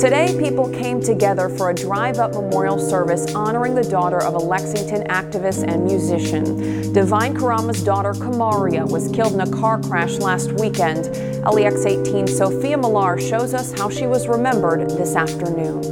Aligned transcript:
Today, 0.00 0.34
people 0.38 0.66
came 0.70 1.02
together 1.02 1.50
for 1.50 1.68
a 1.68 1.74
drive 1.74 2.20
up 2.20 2.32
memorial 2.32 2.78
service 2.78 3.34
honoring 3.34 3.74
the 3.74 3.84
daughter 3.84 4.16
of 4.22 4.32
a 4.32 4.38
Lexington 4.38 5.06
activist 5.08 5.70
and 5.70 5.84
musician. 5.84 6.90
Devine 6.94 7.34
Carama's 7.36 7.84
daughter, 7.84 8.14
Kamaria, 8.14 8.90
was 8.90 9.12
killed 9.12 9.34
in 9.34 9.42
a 9.42 9.50
car 9.60 9.78
crash 9.78 10.12
last 10.16 10.52
weekend. 10.52 11.14
LEX 11.44 11.84
18 11.84 12.26
Sophia 12.28 12.78
Millar 12.78 13.20
shows 13.20 13.52
us 13.52 13.78
how 13.78 13.90
she 13.90 14.06
was 14.06 14.26
remembered 14.26 14.88
this 14.88 15.16
afternoon. 15.16 15.84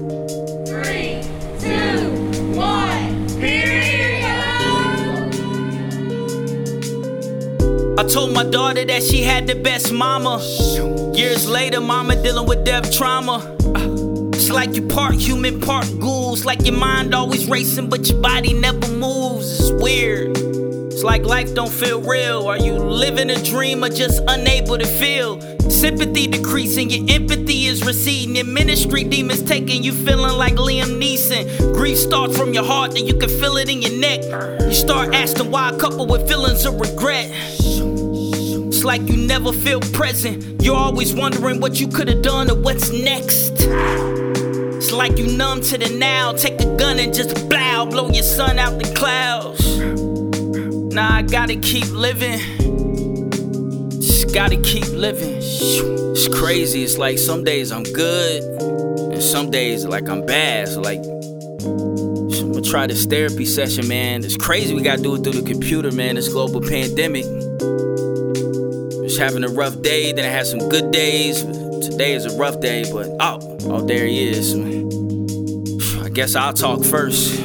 I 7.98 8.04
told 8.04 8.32
my 8.32 8.44
daughter 8.44 8.86
that 8.86 9.02
she 9.02 9.22
had 9.22 9.46
the 9.46 9.54
best 9.54 9.92
mama. 9.92 10.38
Years 11.14 11.46
later, 11.46 11.82
mama 11.82 12.16
dealing 12.22 12.48
with 12.48 12.64
death 12.64 12.90
trauma. 12.90 13.57
It's 14.48 14.54
like 14.54 14.76
you 14.76 14.88
part 14.88 15.14
human, 15.16 15.60
part 15.60 15.84
ghouls. 16.00 16.46
Like 16.46 16.64
your 16.64 16.74
mind 16.74 17.14
always 17.14 17.46
racing, 17.50 17.90
but 17.90 18.08
your 18.08 18.18
body 18.22 18.54
never 18.54 18.88
moves. 18.88 19.60
It's 19.60 19.70
weird. 19.72 20.38
It's 20.38 21.02
like 21.02 21.26
life 21.26 21.52
don't 21.52 21.70
feel 21.70 22.00
real. 22.00 22.48
Are 22.48 22.56
you 22.56 22.72
living 22.72 23.28
a 23.28 23.42
dream 23.44 23.84
or 23.84 23.90
just 23.90 24.22
unable 24.26 24.78
to 24.78 24.86
feel? 24.86 25.38
Sympathy 25.68 26.28
decreasing, 26.28 26.88
your 26.88 27.04
empathy 27.14 27.66
is 27.66 27.84
receding. 27.84 28.36
Your 28.36 28.46
ministry 28.46 29.04
demons 29.04 29.42
taking 29.42 29.82
you 29.82 29.92
feeling 29.92 30.38
like 30.38 30.54
Liam 30.54 30.98
Neeson. 30.98 31.74
Grief 31.74 31.98
starts 31.98 32.38
from 32.38 32.54
your 32.54 32.64
heart, 32.64 32.94
then 32.94 33.06
you 33.06 33.18
can 33.18 33.28
feel 33.28 33.58
it 33.58 33.68
in 33.68 33.82
your 33.82 34.00
neck. 34.00 34.22
You 34.62 34.72
start 34.72 35.14
asking 35.14 35.50
why 35.50 35.68
a 35.68 35.78
couple 35.78 36.06
with 36.06 36.26
feelings 36.26 36.64
of 36.64 36.80
regret. 36.80 37.28
It's 37.30 38.82
like 38.82 39.06
you 39.10 39.18
never 39.18 39.52
feel 39.52 39.80
present. 39.92 40.62
You're 40.62 40.74
always 40.74 41.12
wondering 41.12 41.60
what 41.60 41.78
you 41.78 41.86
could 41.86 42.08
have 42.08 42.22
done 42.22 42.50
or 42.50 42.54
what's 42.54 42.90
next. 42.90 44.17
Like 44.98 45.16
you 45.16 45.28
numb 45.28 45.60
to 45.60 45.78
the 45.78 45.90
now. 45.96 46.32
Take 46.32 46.60
a 46.60 46.76
gun 46.76 46.98
and 46.98 47.14
just 47.14 47.48
blow, 47.48 47.86
blow 47.86 48.10
your 48.10 48.24
sun 48.24 48.58
out 48.58 48.80
the 48.80 48.92
clouds. 48.96 49.78
Nah, 50.92 51.18
I 51.18 51.22
gotta 51.22 51.54
keep 51.54 51.88
living. 51.92 52.40
Just 54.00 54.34
gotta 54.34 54.56
keep 54.56 54.88
living. 54.88 55.36
It's 55.36 56.26
crazy. 56.26 56.82
It's 56.82 56.98
like 56.98 57.16
some 57.16 57.44
days 57.44 57.70
I'm 57.70 57.84
good, 57.84 58.42
and 59.12 59.22
some 59.22 59.52
days 59.52 59.86
like 59.86 60.08
I'm 60.08 60.26
bad. 60.26 60.66
So 60.66 60.80
like, 60.80 60.98
I'm 60.98 62.50
gonna 62.50 62.60
try 62.62 62.88
this 62.88 63.06
therapy 63.06 63.44
session, 63.44 63.86
man. 63.86 64.24
It's 64.24 64.36
crazy. 64.36 64.74
We 64.74 64.82
gotta 64.82 65.00
do 65.00 65.14
it 65.14 65.22
through 65.22 65.40
the 65.40 65.48
computer, 65.48 65.92
man. 65.92 66.16
This 66.16 66.26
global 66.28 66.60
pandemic. 66.60 67.24
Having 69.18 69.42
a 69.42 69.48
rough 69.48 69.82
day, 69.82 70.12
then 70.12 70.24
I 70.24 70.28
had 70.28 70.46
some 70.46 70.68
good 70.68 70.92
days. 70.92 71.42
Today 71.42 72.14
is 72.14 72.24
a 72.24 72.38
rough 72.38 72.60
day, 72.60 72.84
but 72.92 73.08
oh, 73.18 73.58
oh, 73.64 73.80
there 73.84 74.06
he 74.06 74.28
is. 74.28 74.54
I 76.04 76.08
guess 76.08 76.36
I'll 76.36 76.52
talk 76.52 76.84
first. 76.84 77.36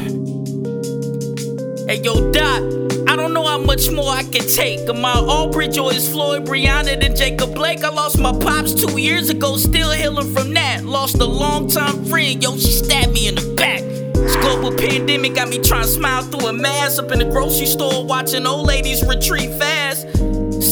Hey, 1.88 2.00
yo, 2.04 2.32
Doc, 2.32 2.62
I 3.10 3.16
don't 3.16 3.34
know 3.34 3.44
how 3.44 3.58
much 3.58 3.90
more 3.90 4.08
I 4.08 4.22
can 4.22 4.48
take. 4.48 4.82
Ahmaud 4.82 5.28
Arbery 5.28 5.76
or 5.80 5.92
is 5.92 6.08
Floyd 6.08 6.46
Breonna 6.46 7.02
than 7.02 7.16
Jacob 7.16 7.56
Blake? 7.56 7.84
I 7.84 7.90
lost 7.90 8.20
my 8.20 8.38
pops 8.38 8.76
two 8.76 9.00
years 9.00 9.32
ago, 9.32 9.58
still 9.58 9.90
healing 9.90 10.32
from 10.32 10.54
that. 10.54 10.86
Lost 10.86 11.16
a 11.16 11.26
longtime 11.26 12.06
friend, 12.06 12.44
yo, 12.44 12.56
she 12.56 12.72
stabbed 12.72 13.14
me 13.14 13.28
in 13.28 13.34
the 13.34 13.56
back. 13.56 13.82
This 14.14 14.36
global 14.36 14.78
pandemic 14.78 15.34
got 15.34 15.50
me 15.50 15.58
trying 15.58 15.82
to 15.82 15.90
smile 15.90 16.22
through 16.22 16.50
a 16.50 16.54
mask. 16.54 17.02
Up 17.02 17.12
in 17.12 17.18
the 17.18 17.26
grocery 17.26 17.66
store, 17.66 18.06
watching 18.06 18.46
old 18.46 18.68
ladies 18.68 19.04
retreat 19.08 19.50
fast. 19.58 19.83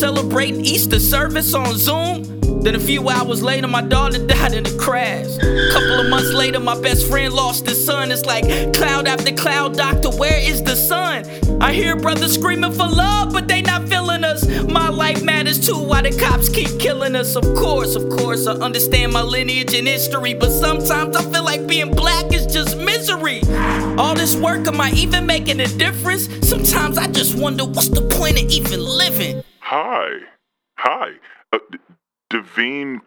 Celebrating 0.01 0.65
Easter 0.65 0.99
service 0.99 1.53
on 1.53 1.77
Zoom. 1.77 2.23
Then 2.63 2.73
a 2.73 2.79
few 2.79 3.07
hours 3.07 3.43
later, 3.43 3.67
my 3.67 3.83
daughter 3.83 4.17
died 4.25 4.55
in 4.55 4.65
a 4.65 4.77
crash. 4.79 5.37
Couple 5.73 5.99
of 5.99 6.09
months 6.09 6.33
later, 6.33 6.59
my 6.59 6.73
best 6.81 7.07
friend 7.07 7.31
lost 7.31 7.67
his 7.67 7.85
son. 7.85 8.11
It's 8.11 8.25
like 8.25 8.43
cloud 8.73 9.07
after 9.07 9.31
cloud, 9.31 9.77
doctor, 9.77 10.09
where 10.09 10.39
is 10.39 10.63
the 10.63 10.75
sun? 10.75 11.25
I 11.61 11.71
hear 11.73 11.95
brothers 11.95 12.33
screaming 12.33 12.71
for 12.71 12.87
love, 12.87 13.31
but 13.31 13.47
they 13.47 13.61
not 13.61 13.87
feeling 13.87 14.23
us. 14.23 14.43
My 14.63 14.89
life 14.89 15.21
matters 15.21 15.63
too, 15.63 15.77
why 15.77 16.01
the 16.01 16.17
cops 16.19 16.49
keep 16.49 16.79
killing 16.79 17.15
us? 17.15 17.35
Of 17.35 17.43
course, 17.55 17.95
of 17.95 18.09
course, 18.09 18.47
I 18.47 18.53
understand 18.53 19.13
my 19.13 19.21
lineage 19.21 19.75
and 19.75 19.87
history, 19.87 20.33
but 20.33 20.49
sometimes 20.49 21.15
I 21.15 21.21
feel 21.31 21.43
like 21.43 21.67
being 21.67 21.91
black 21.91 22.33
is 22.33 22.47
just 22.47 22.75
misery. 22.75 23.41
All 23.99 24.15
this 24.15 24.35
work, 24.35 24.67
am 24.67 24.81
I 24.81 24.89
even 24.93 25.27
making 25.27 25.59
a 25.59 25.67
difference? 25.67 26.27
Sometimes 26.47 26.97
I 26.97 27.05
just 27.07 27.37
wonder 27.37 27.65
what's 27.65 27.89
the 27.89 28.01
point 28.01 28.41
of 28.41 28.49
even. 28.49 28.60
Hi. 30.83 31.11
Uh, 31.53 31.59
Devine 32.31 33.01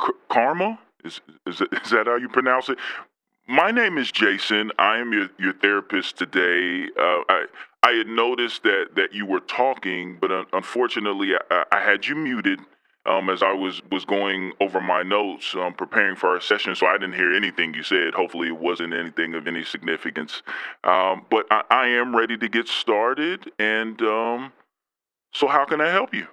K- 0.00 0.12
Karma? 0.30 0.78
Is, 1.04 1.20
is, 1.46 1.60
is 1.60 1.90
that 1.90 2.06
how 2.06 2.16
you 2.16 2.30
pronounce 2.30 2.70
it? 2.70 2.78
My 3.46 3.70
name 3.70 3.98
is 3.98 4.10
Jason. 4.10 4.70
I 4.78 4.96
am 4.96 5.12
your, 5.12 5.28
your 5.38 5.52
therapist 5.52 6.16
today. 6.16 6.88
Uh, 6.98 7.20
I, 7.28 7.44
I 7.82 7.90
had 7.92 8.06
noticed 8.06 8.62
that, 8.62 8.94
that 8.96 9.12
you 9.12 9.26
were 9.26 9.40
talking, 9.40 10.16
but 10.18 10.32
un- 10.32 10.46
unfortunately, 10.54 11.32
I, 11.50 11.64
I 11.70 11.80
had 11.82 12.06
you 12.06 12.14
muted 12.14 12.60
um, 13.04 13.28
as 13.28 13.42
I 13.42 13.52
was, 13.52 13.82
was 13.90 14.06
going 14.06 14.54
over 14.58 14.80
my 14.80 15.02
notes, 15.02 15.54
um, 15.54 15.74
preparing 15.74 16.16
for 16.16 16.30
our 16.30 16.40
session, 16.40 16.74
so 16.74 16.86
I 16.86 16.94
didn't 16.94 17.14
hear 17.14 17.34
anything 17.34 17.74
you 17.74 17.82
said. 17.82 18.14
Hopefully, 18.14 18.48
it 18.48 18.58
wasn't 18.58 18.94
anything 18.94 19.34
of 19.34 19.46
any 19.46 19.64
significance. 19.64 20.42
Um, 20.82 21.26
but 21.30 21.44
I, 21.50 21.62
I 21.68 21.86
am 21.88 22.16
ready 22.16 22.38
to 22.38 22.48
get 22.48 22.68
started, 22.68 23.50
and 23.58 24.00
um, 24.00 24.52
so 25.34 25.46
how 25.46 25.66
can 25.66 25.82
I 25.82 25.90
help 25.90 26.14
you? 26.14 26.26